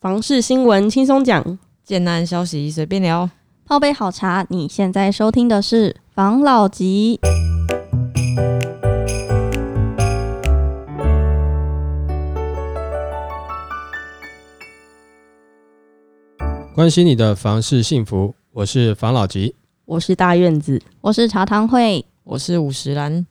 [0.00, 3.28] 房事新闻轻松讲，简单消息随便聊。
[3.64, 7.18] 泡杯好茶，你现在收听的是房老吉。
[16.76, 19.56] 关心你的房事幸福，我是房老吉。
[19.84, 20.80] 我是大院子。
[21.00, 23.26] 我是茶汤会，我是五十兰，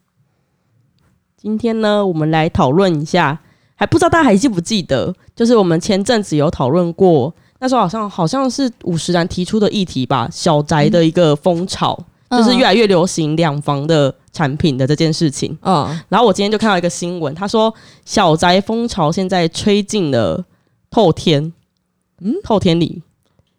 [1.37, 3.39] 今天呢，我们来讨论一下，
[3.79, 11.97] 还不知道大家还记不记得，就是我们前阵子有讨论过，那时候好像好像是五十岚提出的议题吧，小宅的一个风潮，
[12.31, 15.55] 就是越来越流行两房的产品的这件事情。
[15.61, 20.43] 嗯，然后我今天就看到一个新闻，他说小宅风潮现在吹进了
[20.89, 21.53] 透天，
[22.21, 23.03] 嗯，透天里，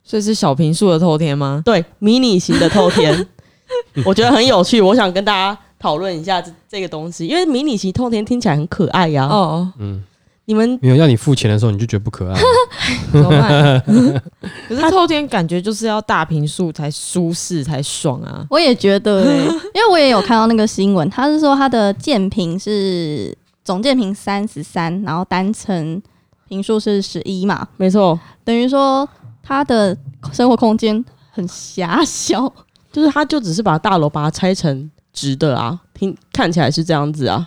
[0.03, 1.63] 所以是小平数的透天吗？
[1.65, 3.27] 对，迷你型的透天，
[4.05, 10.03] 我觉得很有趣，我想跟大家讨论一下这这个东西，因为迷你型透天听起来很可爱呀、哦，嗯，
[10.49, 12.41] 你们没有要你付钱的时候，你就觉得不可爱。
[13.13, 13.83] 怎么办？
[14.67, 18.47] 可是透天感觉就是要大平数才舒适才爽啊。
[18.49, 26.01] 我也觉得、欸， 因为我也有看到那个新闻，他是说他的建平是总建平三十三，然后单层
[26.49, 29.07] 平数是十一嘛，没错，等于说
[29.43, 29.95] 他的
[30.33, 32.51] 生活空间很狭小。
[32.91, 37.47] 就是他就只是把大楼把它拆成直的啊，听看起来是这样子啊。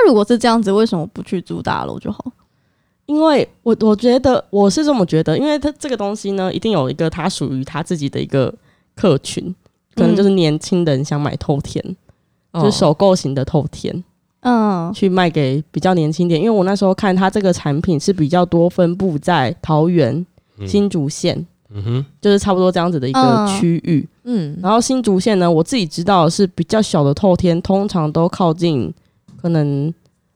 [0.00, 2.24] 那如果是这样子，为什么不去租大楼就好？
[3.06, 8.54] 因为我我觉得我是这么觉得，因为它这个东西呢，一定有一个它属于他自己的一个
[8.94, 9.54] 客群，
[9.94, 11.82] 可能就是年轻人想买透天，
[12.52, 12.62] 哦。
[12.62, 14.04] 就是首购型的透天，
[14.40, 14.92] 嗯。
[14.92, 16.38] 去卖给比较年轻点。
[16.38, 20.14] 因为我那时候看它这个产品是比较多分布在桃园、
[20.58, 20.68] 嗯。
[20.68, 23.48] 新竹县，嗯哼，就是差不多这样子的一个嗯。
[23.58, 24.06] 区域。
[24.24, 28.92] 嗯，然后新竹县呢，我自己知道是比较小的透天，通常都靠近
[29.40, 29.92] 可能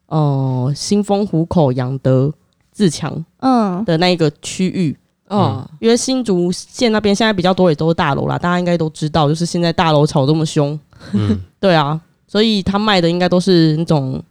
[0.06, 2.32] 呃新丰湖口、养德、
[2.70, 4.96] 自强嗯，的那一个区域。
[5.28, 10.78] 哦，因为新竹县那边现在比较多也都是大楼啦，大家应该都知道，就是现在大楼炒这么凶，
[11.12, 14.22] 嗯， 对啊，所以他卖的应该都是那种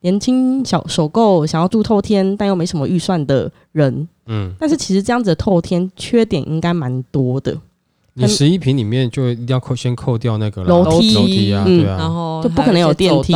[0.00, 4.08] 年轻小首购想要住透天但又没什么预算的人。
[4.24, 7.54] 嗯，但是其实这样子的透天缺点应该蛮多的，
[8.14, 13.32] 你十一平里面就一定要扣先扣掉那个楼梯楼梯啊，嗯对啊，然后就不可能有电梯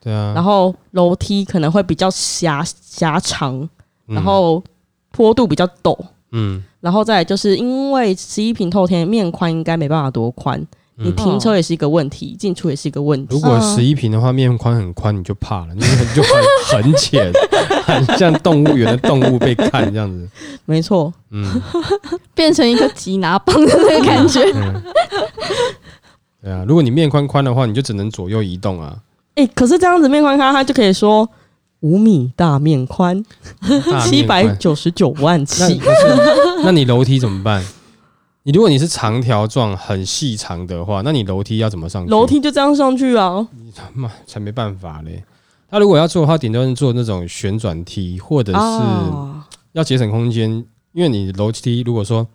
[0.00, 0.32] 对啊。
[0.34, 3.56] 然后楼梯可能会比较狭狭长，
[4.06, 4.14] 嗯。
[4.14, 4.62] 然后
[5.10, 5.98] 坡度比较陡，
[6.32, 10.62] 嗯，然后再来就是因为十一平透天面宽应该没办法多宽，
[11.00, 13.34] 你嗯停车也是一个问题，进出也是一个问题。
[13.34, 15.80] 如果嗯十一平的话，面宽很宽，你就怕了，你
[16.14, 17.30] 就很很浅，
[17.86, 20.28] 很像动物园的动物被看这样子。
[20.64, 21.60] 没错，嗯
[22.34, 24.42] 变成一个吉拿棒的那个感觉。
[24.54, 24.82] 嗯，
[26.42, 28.96] 对啊，如果你面宽宽的话，你就只能左右移动啊。
[29.36, 31.28] 哎、可是这样子面宽宽，它就可以说
[31.80, 33.24] 五米大面宽，
[34.04, 35.80] 七百九十九万那起
[36.64, 37.64] 那你楼梯怎么办？
[38.44, 42.10] 你如果你是长条状、很细长的话，那你楼梯要怎么上去？
[42.10, 45.22] 楼梯就这样上去啊，你他妈才没办法嘞。
[45.70, 50.50] 他如果要做的话，顶多是做那种旋转梯，或者是啊，要节省空间，
[50.92, 52.26] 因为你楼梯如果说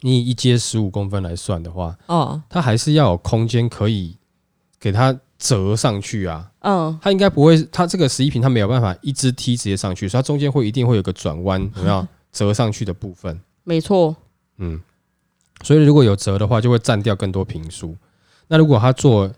[0.00, 4.16] 你以一阶十五公分来算的话，哦，它还是要有空间可以
[4.78, 6.50] 给它折上去啊。
[6.60, 13.40] 嗯，它应该不会，它这个十一平它没有办法一只梯直接上去，所以它中间会一定会有个转弯，有没有 折上去的部分？
[13.64, 14.14] 没错，
[14.58, 14.78] 嗯，
[15.62, 17.96] 所以如果有折的话，就会占掉更多平数。
[18.48, 19.30] 那如果他做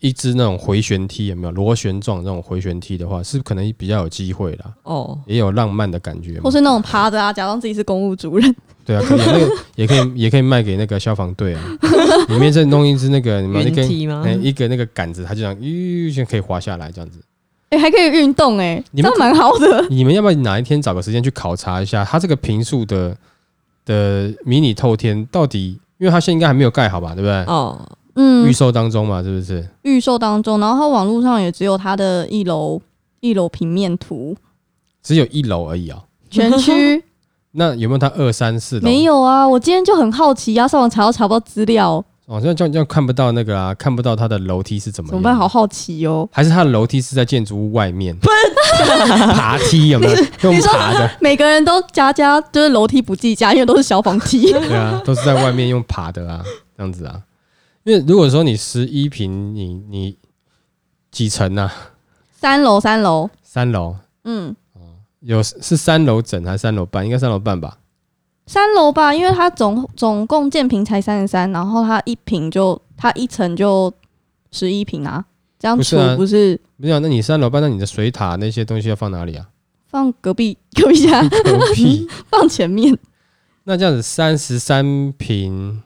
[0.00, 6.50] 一只那种回旋梯，有没有螺旋状那种回旋梯的话，是可能比较有机会啦，哦，也有浪漫的感觉嘛或。
[6.50, 11.62] 是那种趴着啊，假装自己是公务主任，对啊，可以，那个 也可以，也可以卖给那个消防队啊。
[12.28, 14.22] 里面再弄一只那个，你们一根圆梯吗？
[14.24, 17.20] 哎一个那个杆子，它就这样，吁，就可以滑下来这样子。
[17.70, 19.86] 哎、还可以运动哎、你们这样蛮好的。
[19.90, 23.14] 你们要不要哪一天找个时间去考察一下，它这个平数的
[23.88, 25.80] 的迷你透天到底？
[25.98, 27.34] 因为它现在应该还没有盖好吧，对不对？
[27.46, 27.76] 哦，
[28.14, 29.68] 嗯预，售当中嘛，是不是？
[29.82, 32.80] 预售当中，然后它网络上也只有它的一楼
[33.18, 34.36] 一楼平面图，
[35.02, 35.98] 只有一楼而已啊、
[36.30, 37.02] 全区
[37.52, 38.82] 那有没有它二三四楼？
[38.82, 39.48] 没有啊。
[39.48, 41.94] 我今天就很好奇啊，上网查都查不到资料，
[42.26, 45.34] 哦，这样这样这样看不到那个啊，看不到它的楼梯是怎么样怎么办？
[45.34, 46.28] 好好奇哦。
[46.30, 48.16] 还是它的楼梯是在建筑物外面？
[49.34, 51.10] 爬梯有没有用爬的？
[51.20, 54.50] 每个人都家家就是楼梯不计家，因为都是消防梯。
[54.52, 56.42] 对啊，都是在外面用爬的啊，
[56.76, 57.22] 这样子啊。
[57.84, 60.16] 因为如果说你十一平，你你
[61.10, 61.72] 几层啊？
[62.32, 64.54] 三楼，三楼，三楼嗯，
[65.20, 67.04] 有是三楼整还是三楼半？
[67.04, 67.78] 应该三楼半吧？
[68.46, 73.92] 三楼吧，因为它总总共建平才三十三，然后它一平就它一层就
[74.52, 75.24] 十一平啊，
[75.58, 79.50] 这样除不是啊不是没有，那你三楼半，那你的水塔那些东西要放哪里啊？
[79.88, 82.06] 放隔壁 隔壁家，隔壁。
[82.30, 82.96] 放前面。
[83.64, 85.82] 那这样子三十三平，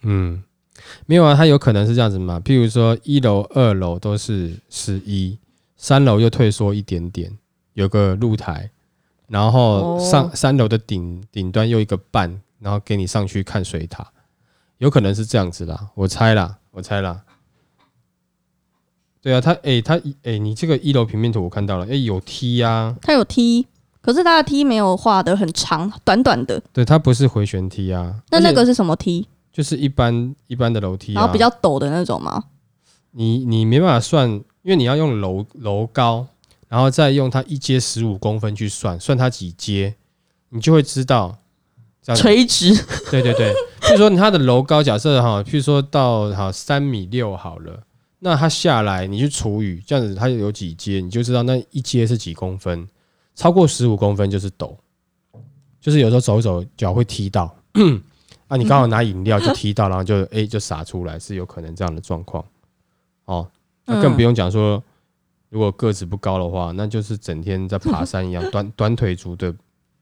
[0.00, 0.42] 嗯，
[1.04, 2.40] 没有啊，它有可能是这样子嘛？
[2.40, 5.38] 譬如说一楼、二楼都是十一，
[5.76, 7.36] 三楼又退缩一点点，
[7.74, 8.70] 有个露台，
[9.28, 14.10] 然后上、哦三楼的顶顶端又一个半，然后给你上去看水塔，
[14.78, 17.22] 有可能是这样子啦，我猜啦，我猜啦。
[19.22, 23.64] 对啊，它诶，它诶，你这个一楼平面图我看到了，诶，有梯呀、它有梯，
[24.00, 26.60] 可是它的梯没有画的很长，短短的。
[26.72, 29.28] 对，它不是回旋梯啊，那那个是什么梯？
[29.52, 32.42] 就是一般一般的楼梯、啊，然后比较陡的那种吗？
[33.12, 34.28] 你你没办法算，
[34.62, 36.26] 因为你要用楼楼高，
[36.68, 39.94] 然后再用它一阶十五公分去算，算它几阶，
[40.48, 41.38] 你就会知道。
[42.16, 42.74] 垂直，
[43.12, 47.78] 对对对，譬如说它的楼高假设哈，譬如说到哈三米六好了，
[48.24, 52.88] 那它下来你去除以这样子，它有几阶，你就知道那一阶是几公分，
[53.34, 54.76] 超过十五公分就是陡，
[55.80, 57.52] 就是有时候走一走脚会踢到，
[58.46, 62.44] 啊，你刚好拿饮料就踢到，然后就哎、就洒出来，是有可能这样的状况。
[63.24, 63.50] 哦，
[63.86, 64.80] 那更不用讲说，
[65.48, 69.52] 如果个子不高的话，那就是整天在爬山一样， 短短腿族的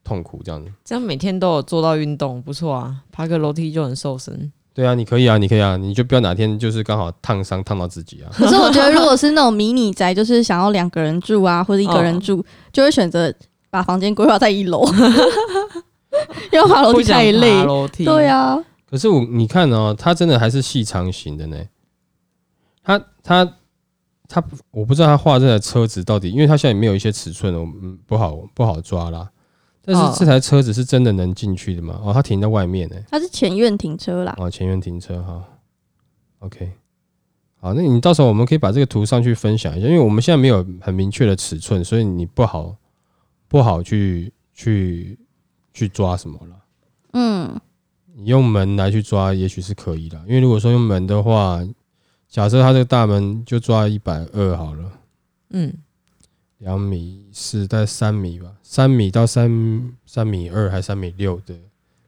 [0.03, 0.71] 痛苦这样子。
[0.85, 4.51] 这样每天都有做到运动，不错啊，爬个楼梯就很瘦身。
[4.73, 8.31] 对啊，你可以啊，你可以啊，你就不要哪天就是刚好烫伤烫到自己啊。
[8.33, 13.33] 可是我觉得，如果是那种迷你宅，就是想要两个人住啊，或者一个人住，就会选择
[13.69, 14.85] 把房间规划在一楼，
[16.53, 17.65] 因为爬楼梯太累爬。
[17.65, 18.05] 楼梯。
[18.05, 18.57] 对啊，
[18.89, 21.57] 可是我你看哦，它真的还是细长型的呢。
[22.83, 23.45] 它它
[24.27, 24.41] 它，
[24.71, 29.29] 我不知道它画这台车子到底，因为它现在也没有一些尺寸，我嗯不好不好抓啦。
[29.83, 31.99] 但哦是这台车子是真的能进去的吗？
[32.03, 32.95] 哦，它停在外面呢。
[33.09, 34.35] 它是前院停车啦。
[34.37, 35.43] 哦，前院停车哈。
[36.39, 36.71] OK，
[37.57, 42.75] 好，那你到时候我们可以把这个图上去分享一下，因为我们现在没有很明确的尺寸，所以你不好
[43.47, 45.19] 不好去去
[45.73, 46.55] 去抓什么了。
[47.13, 47.59] 嗯，
[48.15, 51.61] 你用门来去抓，也许是可以的，因为如果说用门的话，
[52.27, 54.91] 假设它这个大门就抓一百二好了，
[55.51, 55.73] 嗯，
[56.61, 61.55] 两米四，大概三米吧，三米到三三米二还三米六的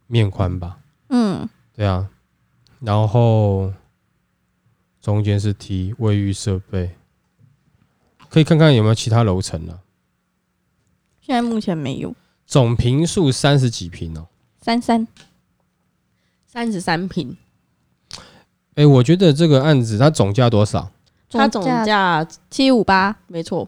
[0.06, 0.78] 面宽吧，
[1.10, 2.08] 嗯，对啊，
[2.80, 3.74] 然后
[5.02, 6.92] 中间是梯卫浴设备，
[8.30, 9.82] 可以看看有没有其他楼层啊。
[11.20, 12.14] 现在目前没有。
[12.46, 14.28] 总平数三十几平哦，
[14.62, 15.08] 三三，
[16.46, 17.36] 三十三平，
[18.76, 20.92] 哎，我觉得这个案子它总价多少？
[21.30, 23.18] 它总价七五八。
[23.26, 23.68] 没错，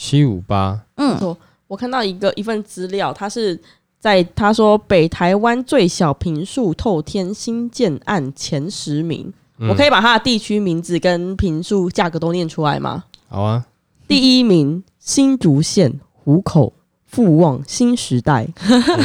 [0.00, 1.36] 七五八，嗯，
[1.66, 3.60] 我看到一个一份资料，它是
[3.98, 9.68] 在他说北台湾最小平数透天新建案前十名，嗯。
[9.68, 13.04] 我可以把它的地区名字跟平数价格都念出来吗？
[13.26, 13.66] 好啊，
[14.06, 16.72] 第一名新竹县湖口
[17.04, 18.48] 富旺新时代，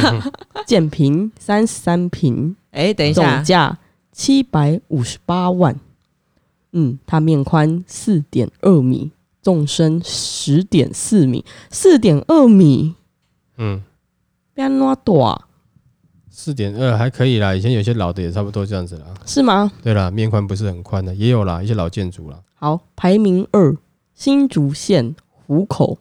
[0.64, 3.34] 建平三十三平，哎、等一下。
[3.34, 3.78] 总，价
[4.12, 5.74] 七百五十八万。
[6.70, 9.10] 嗯，它面宽四点二米，
[9.44, 12.96] 纵深十点四米，四点二米，
[13.58, 13.82] 嗯。
[14.54, 15.48] 变哪大
[16.30, 19.06] 四点二还可以啦，以前有些老的也差不多这样子啦。
[19.26, 19.70] 是吗？
[19.82, 22.40] 对啦，面宽不是很宽的，也有啦，一些老建筑啦。
[22.54, 23.76] 好，排名二，
[24.14, 25.98] 新竹县湖口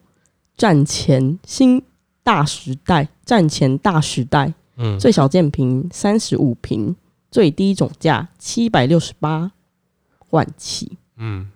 [0.56, 1.84] 站前新
[2.24, 6.96] 大时代，站前大时代，嗯，最小建平三十五平，
[7.32, 9.52] 最低总价七百六十八
[10.30, 10.98] 万起。
[11.18, 11.50] 嗯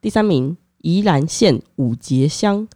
[0.00, 2.68] 第三名，宜兰县五节乡，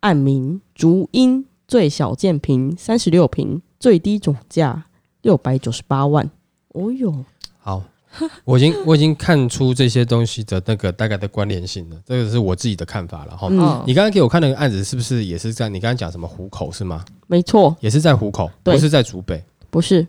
[0.00, 4.86] 案名竹英，最小建平三十六平，最低总价
[5.22, 6.28] 六百九十八万。
[6.70, 7.24] 哦哟，
[7.60, 7.84] 好，
[8.44, 13.46] 我已经 我已经看出这些东西的那个大概的关联性了，这个是我自己的看法了哈。
[13.52, 17.04] 嗯哦你刚刚给我看那个案子，是不是也是在你刚刚讲什么湖口是吗？
[17.28, 19.40] 没错，也是在湖口，不是在竹北。
[19.70, 20.04] 不是，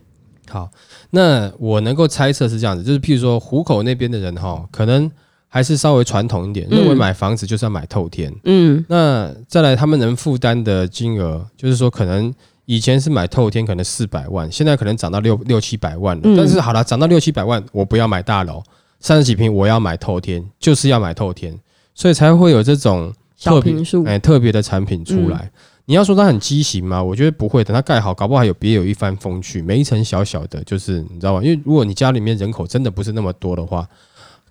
[0.50, 0.68] 好，
[1.12, 5.12] 那我能够猜测是这样子，就是譬如说湖口那边的人哈，可能
[5.52, 8.34] 还是稍微传统一点，嗯认为买房子就是要买透天。
[8.46, 12.32] 嗯那再来，他们能负担的金额，就是说可能
[12.66, 16.22] 以前是买透天，可能四百万，现在可能涨到六六七百万了。
[16.24, 18.62] 嗯但是好了，涨到六七百万，我不要买大楼，
[19.00, 21.60] 三十几平我要买透天，就是要买透天，
[21.96, 25.52] 所以才会有这种小特别平数，哎特别的产品出来。
[25.86, 27.04] 你要说它很畸形吗？
[27.04, 29.60] 我觉得不会，等它盖好，搞不好还有别有一番风趣。
[29.60, 31.44] 每一层小小的，就是你知道吗？
[31.44, 33.88] 因为如果你家里面人口真的不是那么多的话，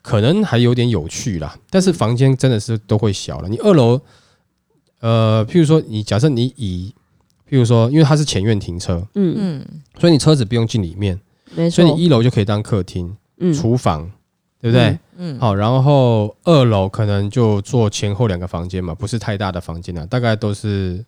[0.09, 1.55] 可能还有点有趣啦。
[1.69, 3.49] 但是房间真的是都会小了。
[3.49, 4.01] 你二楼，
[5.01, 6.95] 呃，譬如说你假设你以，
[7.47, 9.67] 譬如说，因为它是前院停车，嗯，嗯，
[10.01, 11.21] 所以你车子不用进里面，
[11.55, 14.11] 没错所以，你一楼就可以当客厅、嗯厨房，
[14.63, 14.99] 对不对？
[15.19, 21.05] 嗯，好，然后二楼可能就做前后两个房间嘛，不是太大的房间了，大概都是，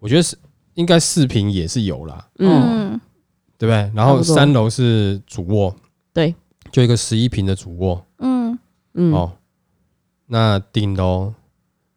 [0.00, 0.36] 我觉得是
[0.74, 3.00] 应该四平也是有啦，嗯，嗯
[3.58, 3.90] 对不对？
[3.94, 5.74] 然后三楼是主卧，
[6.12, 6.34] 对，
[6.72, 8.02] 就一个十一平的主卧，
[8.92, 9.32] 哦，
[10.26, 11.32] 那顶楼，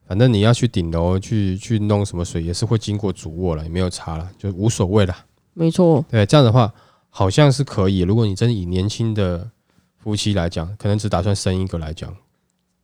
[0.08, 5.16] 反正你要去顶楼去去弄什么水，也是会经过主卧了，也没有差了，就无所谓了。
[5.54, 6.74] 没错，对，这样的话
[7.10, 8.00] 好像是可以。
[8.00, 9.50] 如果你真以年轻的
[9.98, 12.16] 夫妻来讲，可能只打算生一个来讲，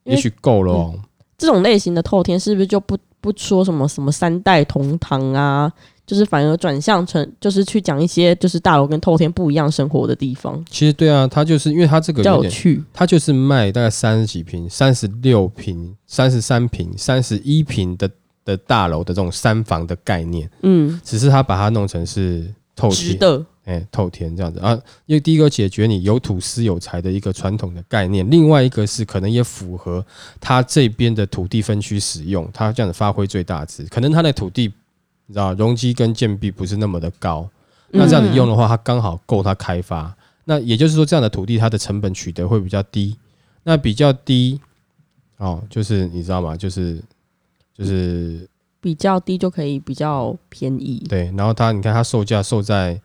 [0.03, 0.99] 也许够了哦。
[1.37, 5.71] 这种类型的透天是不是就不不说什么什么三代同堂啊？
[6.09, 12.83] 就是反而转向成就是去讲一些就是大楼跟透天不一样生活的地方，其实对啊，他就是因为他这个有点。
[12.91, 18.09] 他就是卖大概三十几平、三十六平、三十三平、三十一平的
[18.43, 23.45] 的大楼的这种三房的概念，嗯，只是他把它弄成是透天。
[23.65, 24.71] 哎、透天这样子啊。
[25.05, 30.03] 因为第一个解决你有土私有财的一个传统的概念，另外一个是可能也符合
[30.39, 33.83] 他这边的土地分区使用，他这样子发挥最大值。
[33.83, 34.73] 可能他的土地
[35.29, 37.47] 你知道容积跟建壁不是那么的高，
[37.91, 40.11] 那这样子用的话，它刚好够它开发。
[40.45, 43.15] 那也就是说，这样的土地它的成本取得会比较低。
[43.61, 44.59] 那比较低
[45.37, 46.57] 哦，就是你知道吗？
[46.57, 46.99] 就是
[47.77, 48.49] 就是
[48.81, 51.05] 比较低就可以比较便宜。
[51.07, 52.99] 对，然后它你看它售价售在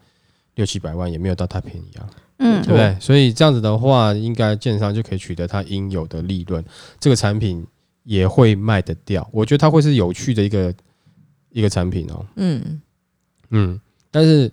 [0.55, 2.97] 六七百万，也没有到太便宜啊，嗯对不对？
[2.99, 6.65] 所以这样子的话，应该建商就可以取得它应有的利润，
[6.99, 7.67] 这个产品
[8.05, 9.29] 也会卖得掉。
[9.31, 10.73] 我觉得它会是有趣的一个
[11.55, 12.27] 一个产品哦。
[12.37, 12.83] 嗯，
[13.51, 13.81] 嗯，
[14.11, 14.51] 但是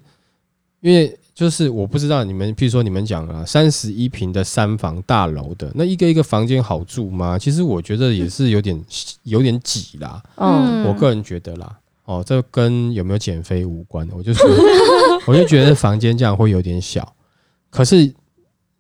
[0.80, 7.38] 因为就是我不知道你们，譬如说你们讲啊，三十一平的三房大楼的那一个一个房间好住吗？
[7.38, 8.82] 其实我觉得也是有点
[9.24, 11.78] 有点挤啦，嗯，我个人觉得啦。
[12.06, 14.50] 哦，这跟有没有减肥无关，我就说，
[15.26, 17.16] 我就觉得房间这样会有点小。
[17.70, 17.98] 可是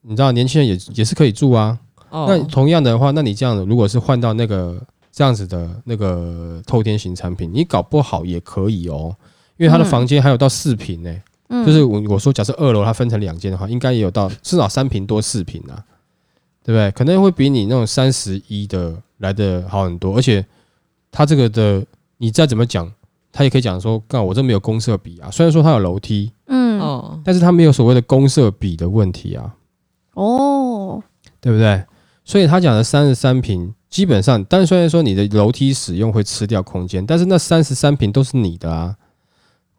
[0.01, 1.79] 你知道，年轻人也也是可以住啊。
[2.09, 4.81] 哦，那同样的话，那你这样的如果是换到那个
[5.21, 9.15] 这样子的那个透天型产品，你搞不好也可以哦，
[9.55, 11.15] 因为它的嗯房间还有到四平呢、
[11.49, 15.77] 嗯就是我我说假设二楼它分成两间的话，应该也有到至少三平多四平啊，
[16.63, 16.89] 对不对？
[16.89, 20.43] 可能会比你那种三十一的来的好很多，而且
[21.11, 21.85] 它这个的
[22.17, 22.91] 你再怎么讲，
[23.31, 29.55] 它也可以讲说，干我这没有公设比啊，虽然说它有楼梯，嗯哦，但是它没有所谓的公设比的问题啊。
[30.15, 31.03] 哦，
[31.39, 31.83] 对不对？
[32.25, 38.95] 所以他讲的三十三平，基本上，但是虽然说你的楼梯使用会吃掉空间，但是那三十三平都是你的啊，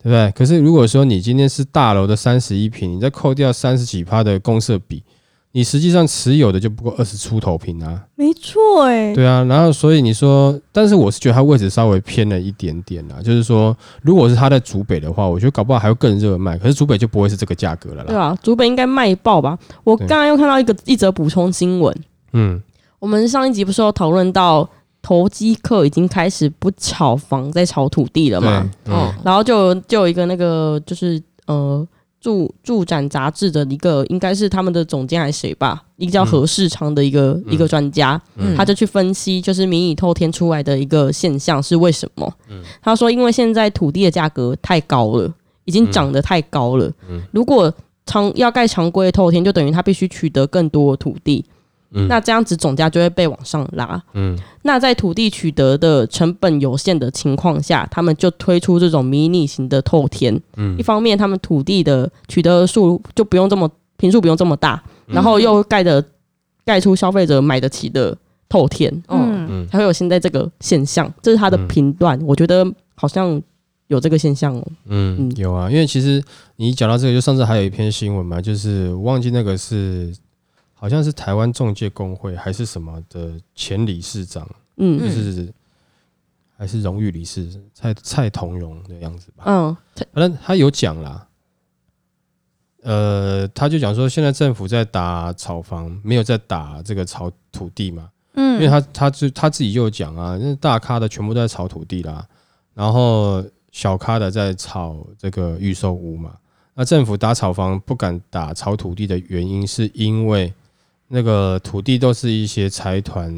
[0.01, 0.31] 对不对？
[0.33, 5.03] 可是如果说你今天是大楼的三十一平，你再扣掉三十几趴的公设比，
[5.53, 9.43] 你实际上持有的就不过二十出头平啊，没错哎，对啊。
[9.45, 18.09] 然后所以你说，但是我是觉得它位置稍微偏了一点点啦，就是说，如果是它在竹北的话，我觉得搞不好还会更热卖，可是竹北就不会是这个价格了啦。
[18.09, 19.59] 对啊，竹北应该卖爆吧？
[19.85, 21.97] 我刚刚又看到一个一则补充新闻，
[22.33, 22.63] 嗯，
[23.03, 24.69] 我们上一集不是有讨论到
[25.03, 31.85] 投机客已经开始不炒房，在炒土地了对嘛？，哦嗯，然后就就有一个那个就是呃
[32.21, 42.33] 住住展杂志的一个应该是他们的总监还是谁吧，一个叫嗯何世昌的一个、一个专家，嗯他就去分析就是民以透天出来的一个现象是为什么？
[42.49, 45.29] 嗯他说因为现在土地的价格太高了，
[45.65, 47.75] 已经涨得太高了，嗯如果
[48.07, 51.45] 常要盖常规的透天，就等于他必须取得更多的土地，
[51.95, 54.03] 嗯那这样子总价就会被往上拉。
[54.15, 60.41] 嗯那在土地取得的成本有限的情况下，他们就推出这种迷你型的透天。
[60.57, 66.05] 嗯一方面，他们土地的取得数就不用这么平数不用这么大，嗯然后又盖的
[66.65, 68.17] 盖出消费者买得起的
[68.49, 71.13] 透天，嗯，嗯才会有现在这个现象。
[71.23, 73.41] 这是他的嗯评断，我觉得好像
[73.89, 74.67] 有这个现象哦。
[74.87, 76.23] 嗯嗯，有啊，因为其实
[76.57, 80.15] 你讲到这个，就上次还有一篇新闻嘛，就是忘记那个是
[80.83, 85.09] 好像是台湾中介工会还是什么的前理事长，就嗯。
[85.09, 85.55] 是、
[86.59, 89.45] 还是荣誉理事蔡蔡同荣的样子吧。
[89.47, 89.77] 嗯，
[90.13, 91.29] 反正他有讲啦，
[92.83, 102.27] 呃，他就讲说现在政府在打炒房，没有在打这个炒土地嘛，嗯，因为他他自他自己就有讲啊，那大咖的全部都在炒土地啦，
[102.75, 106.37] 然后小咖的在炒这个预售屋嘛。
[106.75, 110.53] 那政府打炒房不敢打炒土地的原因，是因为
[111.15, 113.31] 那个土地都是一些财团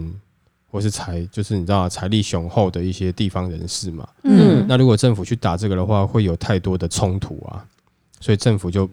[0.70, 4.08] 或是财，就是你知道财力雄厚的一些地方人士嘛。
[4.22, 7.66] 嗯那如果政府去打这个的话，会有太多的冲突啊，
[8.20, 8.88] 所以政府就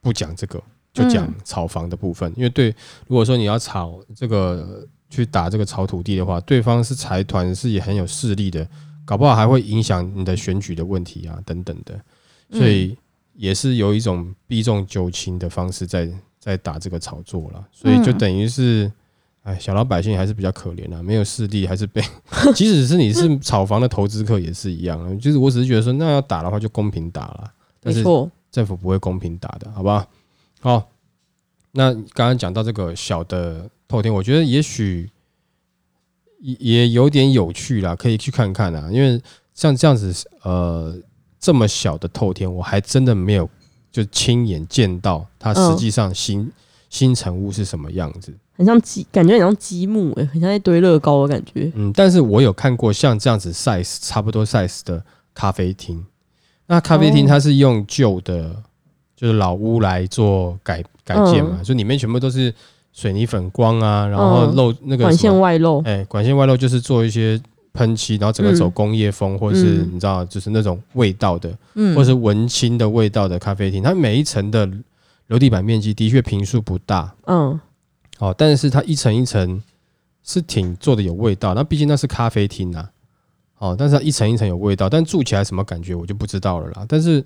[0.00, 0.58] 不讲这个，
[0.94, 2.32] 就讲嗯炒房的部分。
[2.38, 2.74] 因为对，
[3.06, 8.66] 如果说你要炒这个去打这个炒土地的话，对方是财团，是也很有势力的，
[9.04, 12.00] 搞不好还会影响你的选举的问题啊，等等的。
[12.50, 12.96] 所以
[13.34, 16.10] 也是有一种避重就轻的方式在
[16.46, 18.90] 在打这个炒作了，所以就嗯等于是，
[19.42, 22.00] 哎，小老百姓还是比较可怜啊，没有势力，还是被，
[22.54, 28.04] 即使是你是 炒房的投资客也是一样啊，就是我只是觉得说，那要打的话就公平打了，但是
[28.52, 30.06] 政府不会公平打的，好不好？
[30.60, 30.88] 好，
[31.72, 35.10] 那刚刚讲到这个小的透天，我觉得也许
[36.38, 38.88] 也也有点有趣啦，可以去看看啊。
[38.92, 39.20] 因为
[39.52, 40.96] 像这样子，呃，
[41.40, 43.50] 这么小的透天，我还真的没有
[43.96, 46.52] 就亲眼见到它实际上新、
[46.90, 48.30] 新成物是什么样子。
[48.54, 51.72] 很像积，感觉很像积木诶、很像一堆乐高的感觉。
[51.74, 56.04] 嗯，但是我有看过像这样子 size 差不多 size 的咖啡厅。
[56.66, 58.54] 那咖啡厅哦它是用旧的，
[59.16, 62.52] 就是老屋来做改改建嘛，就里面全部都是
[62.92, 67.40] 水泥粉光啊，然后嗯漏那个管线，外漏，哎，管线外漏就是做一些
[67.76, 73.82] 喷漆，然后整个走嗯工业风，或者是嗯你知道，就是那种味道的，嗯或是文青的味道的咖啡厅。
[73.82, 74.68] 它每一层的
[75.28, 77.60] 楼地板面积的确平数不大，嗯，
[78.18, 79.62] 哦，但是它一层一层
[80.24, 81.54] 是挺做的有味道。
[81.54, 82.90] 那毕竟那是咖啡厅啊，
[83.58, 86.84] 哦，但是它一层一层有味道，但住起来什么感觉我就不知道了啦。
[86.88, 87.24] 但是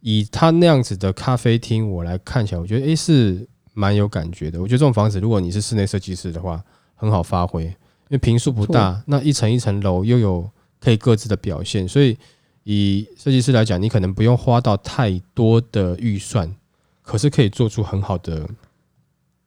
[0.00, 4.60] 以它那样子的咖啡厅，我来看起来，我觉得诶是蛮有感觉的。
[4.60, 6.62] 我觉得这种房子，如果你是室内设计师的话，
[6.94, 7.74] 很好发挥，
[8.12, 10.46] 因为平数不大，那一层一层楼又有
[10.78, 12.14] 可以各自的表现，所以
[12.64, 16.54] 以设计师来讲，你可能不用花到太多的预算，
[17.00, 18.46] 可是可以做出很好的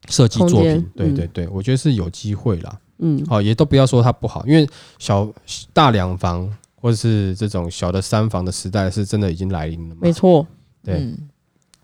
[0.10, 0.84] 设计作品。
[0.95, 2.79] 对嗯对对，我觉得是有机会啦。
[2.98, 4.67] 嗯，好、也都不要说它不好，因为
[4.98, 5.31] 小
[5.72, 10.12] 大两房或者是这种小的三房的时代是真的已经来临了嘛没。
[10.12, 10.43] 错，
[10.84, 11.29] 对，嗯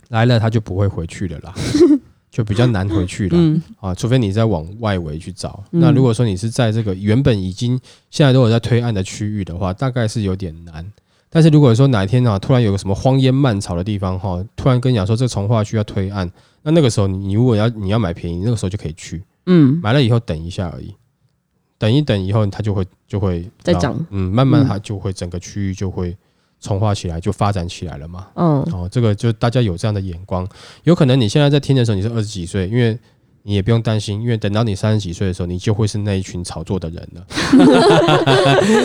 [0.10, 1.54] 来了它就不会回去了啦，
[2.32, 3.38] 就比较难回去了。
[3.38, 5.64] 嗯，啊，除非你再往外围去找。
[5.72, 7.78] 嗯那如果说你是在这个原本已经
[8.10, 10.90] 现在都有在推案的区域的话，大概是有点难。
[11.30, 16.30] 但是如果说哪一天啊，突然有个什么荒烟蔓草的地方哈、突然跟你讲说这个从化区要推案，
[16.64, 19.24] 那那个时候你你如果要你要买便宜，那个时候就可以去。
[19.46, 20.94] 嗯，买了以后等一下而已，
[21.78, 26.16] 等一等以后它就会就会再涨嗯，慢慢嗯它就会整个区域就会
[26.62, 28.28] 重化起来，就发展起来了嘛。
[28.36, 30.48] 嗯，哦，这个就大家有这样的眼光，
[30.84, 32.98] 有可能你现在在听的时候你是二十几岁，因为
[33.44, 37.26] 你也不用担心，因为等到你三十几岁的时候，你就会是那一群炒作的人了，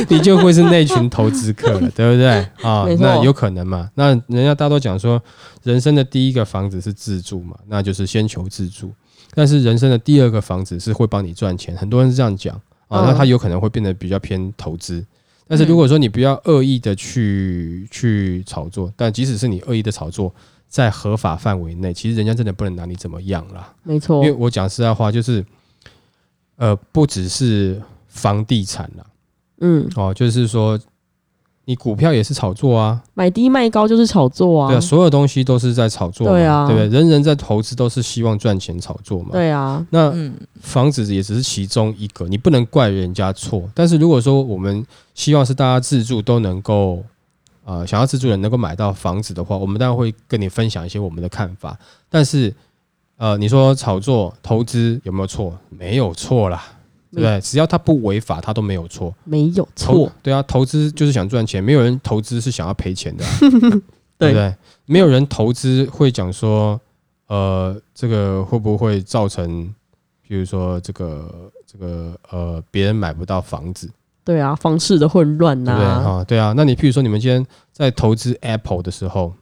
[0.08, 2.28] 你就会是那一群投资客了，对不对？
[2.62, 3.90] 啊、那有可能嘛？
[3.94, 5.22] 那人家大多讲说，
[5.62, 8.90] 人生的第一个房子是自住嘛，那就是先求自住，
[9.34, 12.56] 但是人生的第二个房子是会帮你赚钱，很多人是这样讲
[12.88, 15.04] 啊，嗯那他有可能会变得比较偏投资。
[15.48, 20.34] 但是如果说你不要恶意的去去炒作，但即使是你恶意的炒作，
[20.68, 23.72] 在合法范围内，其实人家真的不能拿你怎么样啦。
[23.84, 24.24] 没错。
[24.24, 25.44] 因为，我讲实在话，就是
[26.56, 29.06] 呃，不只是房地产啦，
[29.60, 30.78] 嗯，哦，就是说
[31.66, 36.88] 你股票也是炒作啊，买低卖高就是炒作啊对啊，，所有东西都是在炒作嘛，对啊对不对？
[36.88, 43.68] 人人在投资都是希望赚钱炒作嘛，对啊，那嗯房子也只是其中一个，你不能怪人家错。
[43.74, 47.02] 但是如果说我们希望是大家自住都能够，
[47.64, 51.76] 呃，想要自住的人能够买到房子的话，我们当然会跟你分享一些我们的看法。
[52.08, 52.54] 但是，
[53.16, 55.52] 呃，你说炒作投资有没有错？
[55.68, 56.62] 没有错啦，
[57.12, 57.40] 对不对？
[57.40, 59.14] 只要他不违法，他都没有错。
[59.24, 63.30] 没有投错，对啊，投资就是想赚钱，没有人投资是想要赔钱的啊、
[64.18, 64.54] 对不对？
[64.86, 66.80] 没有人投资会讲说，
[67.28, 69.74] 呃，这个会不会造成，
[70.26, 73.90] 比如说这个这个呃，别人买不到房子，
[74.24, 75.86] 对啊，房市的混乱对不对？
[75.86, 76.52] 呐，哈，对啊。
[76.56, 79.32] 那你譬如说你们今天在投资 Apple 的时候，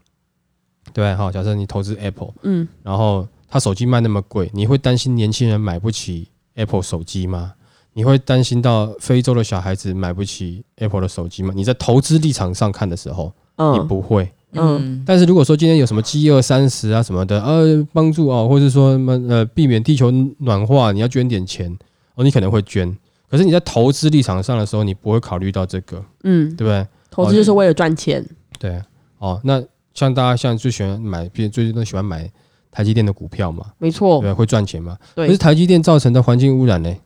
[0.92, 7.52] 对哈，假设你投资 Apple，嗯，然后他手机卖那么贵，你会担心年轻人买不起 Apple 手机吗？
[7.92, 11.52] 你会担心到非洲的小孩子买不起 Apple 的手机吗？
[11.54, 14.24] 你在投资立场上看的时候，你嗯，不会。
[14.56, 21.76] 嗯嗯但是如果说今天有什么饥饿三十啊什么的，呃，帮助哦，或者说什么呃避免地球暖化，你要捐点钱
[22.14, 22.96] 哦，你可能会捐。
[23.28, 26.86] 可是你在投资立场上的时候，你不会考虑到这个，嗯，对不对？
[27.10, 28.24] 投资就是为了赚钱，
[28.58, 28.80] 对，
[29.18, 29.60] 哦，那
[29.92, 32.30] 像大家像最喜欢买，最近都喜欢买
[32.74, 34.98] 台积电的股票嘛，没错对，，会赚钱嘛。
[35.14, 36.90] 对可是，台积电造成的环境污染呢？
[36.90, 37.00] 哎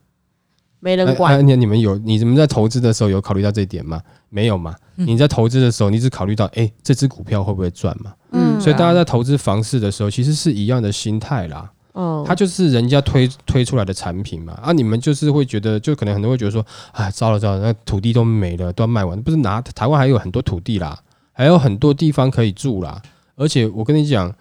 [0.81, 4.01] 没人管哎，你你们有你们在投资的时候有考虑到这一点吗？
[4.29, 4.73] 没有嘛？
[4.95, 8.13] 嗯你在投资的时候，你只考虑到哎、这只股票会不会赚嘛？
[8.31, 11.69] 嗯所以大家在投资房市的时候，其实是一样的心态啦。
[11.91, 14.53] 哦，它就是人家推推出来的产品嘛。
[14.63, 19.21] 啊，你们就是会觉得，就可能很多人会觉得说，哎，糟了糟了，那土地都没了，都要卖完。
[19.21, 20.97] 不是拿台湾还有很多土地啦，
[21.33, 23.01] 还有很多地方可以住啦。
[23.35, 24.33] 而且我跟你讲，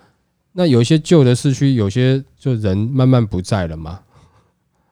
[0.59, 4.01] 那有一些旧的市区，有些就人慢慢不在了嘛，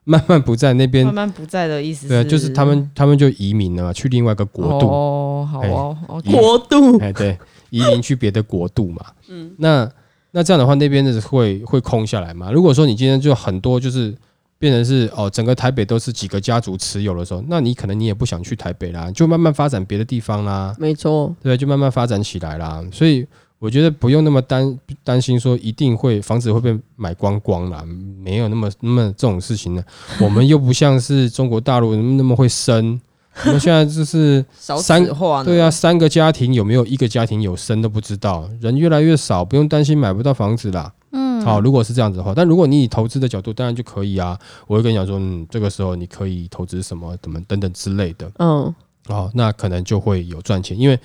[0.04, 4.86] 慢慢不在那边慢，慢不在的意思对啊，就是他们他们就移民了嘛，去另外一个国度。
[4.86, 5.60] 哦，好
[6.06, 7.36] 哦国度，哎，对，
[7.70, 9.04] 移民去别的国度嘛。
[9.28, 9.90] 嗯那
[10.30, 12.52] 那这样的话，那边的会会空下来嘛？
[12.52, 14.16] 如果说你今天就很多就是
[14.60, 21.56] 变成是哦，整个台北都是几个家族持有的时候，那你可能你也不想去台北啦，就慢慢发展别的地方啦，没错，对？
[21.56, 22.84] 就慢慢发展起来啦。
[22.92, 23.26] 所以
[23.58, 27.82] 我觉得不用那么担担心说一定会房子会被买光光啦，
[28.22, 29.82] 没有那么那么这种事情呢。
[30.20, 33.00] 我们又不像是中国大陆那么会生，
[33.44, 35.42] 我们现在就是 少三子化？
[35.42, 40.92] 对啊，，三个家庭有没有一个家庭有生都不知道，人越来越少，不用担心买不到房子啦。
[41.12, 44.38] 嗯，好，如果是这样子的话，但如果你以投资的角度，当然就可以啊。
[44.66, 48.30] 我会跟你讲说，嗯，这个时候你可以投资什么、怎么等等之类的。
[48.38, 48.74] 嗯，
[49.08, 50.98] 哦，那可能就会有赚钱，因为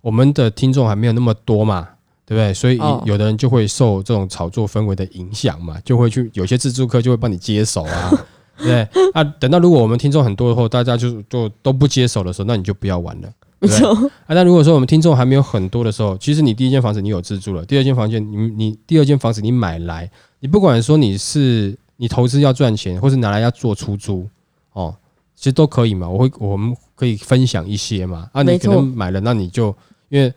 [0.00, 1.86] 我们的听众还没有那么多嘛，
[2.28, 2.52] 对不对？
[2.52, 8.10] 所以哦有的人就会受这种炒作氛围的影响嘛，就会去有些自助客就会帮你接手啊，
[8.58, 9.10] 对不对？
[9.14, 13.32] 啊，等到如果我们听众很多后，大家就就都不接手的时候，那你就不要玩了。
[13.60, 13.88] 没错，
[14.26, 20.08] 啊，那如果说我们听众还没有很多的时候，其实你第一间房子你有自住了，第二间房间你你第二间房子你买来，
[20.40, 24.28] 你不管说你是你投资要赚钱，或是拿来要做出租，
[24.74, 24.94] 哦，
[25.34, 26.08] 其实都可以嘛。
[26.08, 28.28] 我会我们可以分享一些嘛。
[28.32, 29.74] 啊，你可能买了，那你就
[30.08, 30.32] 因为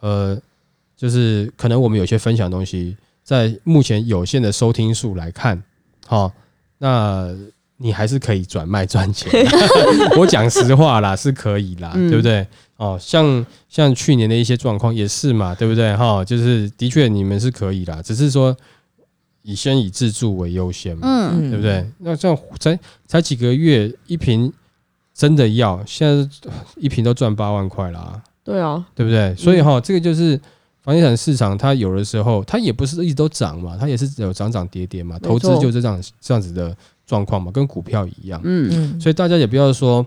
[0.00, 0.36] 呃，
[0.98, 5.62] 就是可能我们有些分享的东西，在目前有限的收听数来看，
[6.06, 6.32] 好、
[6.78, 7.32] 那
[7.76, 9.30] 你还是可以转卖赚钱。
[10.18, 12.44] 我讲实话啦，是可以啦，嗯对不对？
[12.78, 15.96] 哦，像像去年的一些状况也是嘛，对不对？
[15.96, 18.56] 哈、就是的确你们是可以啦，只是说
[19.42, 21.88] 以先以自住为优先嘛，嗯，对不对？
[21.98, 24.52] 那这样才才几个月一瓶，
[25.14, 26.28] 真的要现在
[26.76, 29.34] 一瓶都赚八万块啦，对啊，对不对？
[29.36, 30.40] 所以哈、这个就是
[30.88, 36.74] 房地产市场，它有的时候它也不是一直都涨嘛，它也是有涨涨跌跌嘛，投资就是这样这样子的
[37.04, 38.40] 状况嘛，跟股票一样。
[38.42, 40.06] 嗯，嗯，所以大家也不要说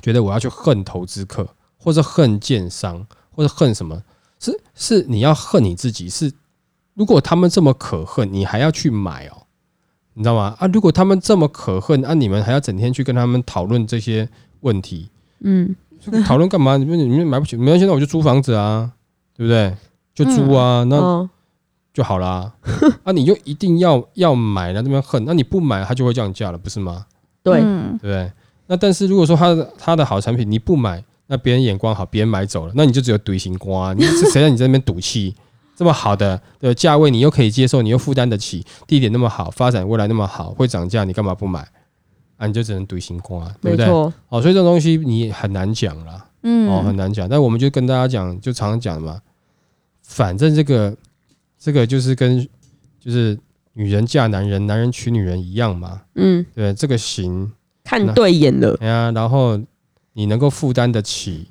[0.00, 4.02] 觉得我要去恨投资客，或者恨建商，或者恨什么，
[4.38, 6.08] 是是你要恨你自己。
[6.08, 6.32] 是
[6.94, 9.44] 如果他们这么可恨，你还要去买哦，
[10.14, 10.56] 你知道吗？
[10.58, 14.26] 啊，如果他们这么可恨，啊，你们还要整天去跟他们讨论这些
[14.60, 15.10] 问题，
[15.40, 15.76] 嗯，
[16.24, 16.78] 讨论干嘛？
[16.78, 18.90] 你们你们买不起，没关系，那我就租房子啊，
[19.36, 19.76] 对不对？
[20.24, 21.30] 就租啊，那嗯，
[21.94, 22.52] 就好啦。
[23.04, 27.06] 啊，你就一定要要买那这边恨，那你不买，它就会降价了，不是吗？
[27.42, 28.32] 对，嗯对不对？
[28.66, 35.34] 那但是如果说他的他的好产品你不买，那别人眼光好，别人买走了，那你就只有怼心瓜，你是谁让你在那边赌气？
[35.74, 41.66] 这么好的的价位你又可以接受，你又负担得起，地点那么好，发展未来那么好，会涨价，你干嘛不买？
[42.36, 43.86] 啊，你就只能怼心瓜，对不对？
[43.86, 47.28] 哦，所以这种东西你很难讲啦，哦，很嗯，难讲。
[47.28, 49.18] 但我们就跟大家讲，就常常讲嘛，
[50.10, 50.94] 反正这个
[51.56, 52.44] 这个就是跟
[52.98, 53.38] 就是
[53.74, 57.50] 女人嫁男人，男人娶女人一样嘛，嗯，对，这个行
[57.84, 59.58] 看对眼了，哎呀，然后
[60.14, 61.46] 你能够负担得起，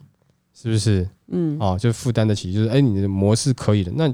[0.53, 1.07] 是不是？
[1.31, 4.13] 嗯，哦，就负担得起，就是哎，你的模式可以的，那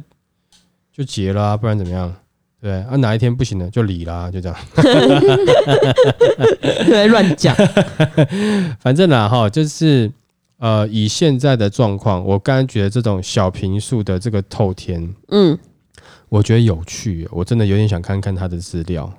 [0.94, 2.16] 就结了、啊，不然怎么样？
[2.62, 4.58] 对啊，哪一天不行了就离啦、就这样。
[6.86, 7.56] 对，乱讲，
[8.80, 10.12] 反正啦，哈，就是
[10.58, 15.58] 呃，以现在的状况，我刚刚觉得这种小平数的这个透天，嗯，
[16.30, 19.12] 我觉得有趣，我真的有点想看看他的资料。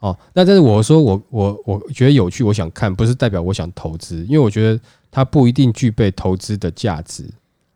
[0.00, 4.80] 哦，那但是我说我我我觉得有趣，我想看，不是代表我想投资，因为我觉得
[5.10, 7.24] 它不一定具备投资的价值。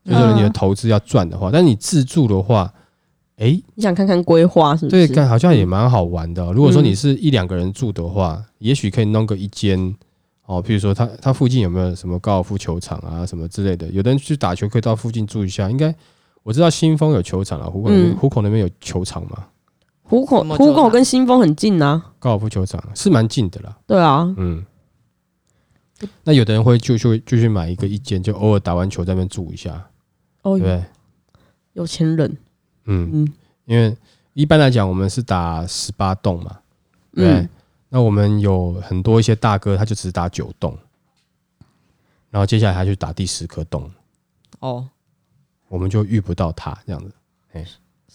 [0.04, 2.72] 就是你的嗯投资要赚的话，但你自住的话，
[3.36, 6.84] 诶，你想看看规划是不对，好像也蛮好玩的哦、如果说嗯。
[6.84, 9.94] 你是一两个人住的话，也许可以弄个一间
[10.48, 13.86] 哦，譬如说它它附近有没有什么高尔夫球场啊什么之类的？
[13.88, 15.70] 有的人去打球可以到附近住一下。
[15.70, 15.94] 应该
[16.42, 19.48] 我知道新丰有球场啊，虎口那边嗯虎口那边有球场嘛，
[20.02, 23.76] 虎口什么球场虎口跟新丰很近啊，高尔夫球场是蛮近的啦。
[23.86, 24.64] 对啊，嗯，
[26.24, 29.86] 那有的人会就去就去买一个一间，就偶尔打完球在那边住一下，
[30.44, 30.84] 哦对，对？
[31.74, 32.34] 有钱人，
[32.86, 33.32] 嗯，嗯
[33.66, 33.94] 因为
[34.32, 36.58] 一般来讲我们是打十八洞嘛，
[37.12, 37.34] 对对。
[37.34, 37.48] 嗯，
[37.88, 40.76] 那我们有很多一些大哥，他就只打九洞，
[42.30, 43.90] 然后接下来他去打第十颗洞，
[44.60, 44.86] 哦，
[45.68, 47.12] 我们就遇不到他这样子。
[47.52, 47.64] 哎、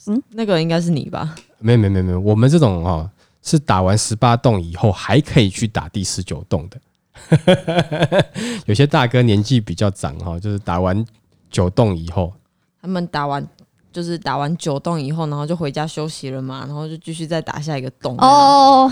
[0.08, 1.36] 嗯那个应该是你吧？
[1.60, 3.10] 没有没有没有没有，我们这种哦
[3.42, 6.80] 是打完十八洞以后还可以去打第十九洞的。
[8.66, 11.06] 有些大哥年纪比较长哈、就是打完
[11.50, 12.34] 九洞以后，
[12.82, 13.48] 他们打完
[13.94, 18.16] 就是打完九洞以后，然后就回家休息了嘛，然后就继续再打下一个洞。
[18.18, 18.92] 哦，哦，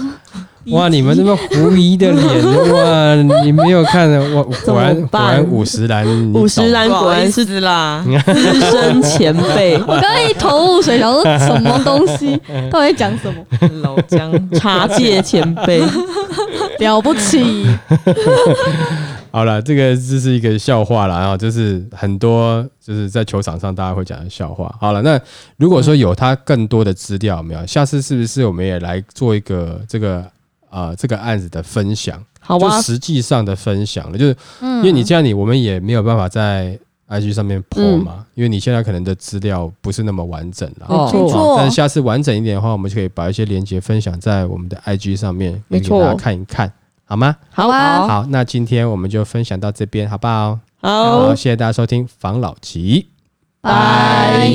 [0.72, 6.72] 哇，你们那么狐疑的脸 哇，你没有看我 果然果然五十岚，五十懂。
[6.72, 13.44] 岚果然是是啦，资深前辈， 我刚刚一头雾水，想说什么东西，到底在讲什么？
[13.82, 15.82] 老姜茶界前辈，
[16.80, 17.66] 了不起，
[19.32, 24.74] 好了，这个这是一个笑话了，然后就是很多就是在球场上大家会讲的笑话。
[24.80, 25.20] 好了，那
[25.58, 27.66] 如果说有他更多的资料，有没有？
[27.66, 30.26] 下次是不是我们也来做一个这个
[30.70, 32.22] 呃这个案子的分享？
[32.40, 40.86] 好啊，就实际上的分享了，就是嗯因为你这样你我们也没有办法在 IG 上面 po 嘛，因为你现在可能的资料不是那么完整了。
[40.88, 46.72] 哦没错，但是下次完整一点的话，我们就可以把一些连接分享在我们的 IG 上面，没错给大家看一看，
[47.12, 47.36] 好吗？
[47.52, 50.58] 好啊好，那今天我们就分享到这边，好不好？
[50.80, 53.10] 好谢谢大家收听防老集。
[53.60, 54.50] 拜。